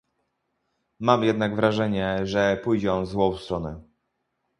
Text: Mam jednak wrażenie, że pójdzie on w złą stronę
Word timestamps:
Mam 0.99 1.23
jednak 1.23 1.55
wrażenie, 1.55 2.19
że 2.27 2.59
pójdzie 2.63 2.93
on 2.93 3.03
w 3.05 3.07
złą 3.07 3.37
stronę 3.37 3.81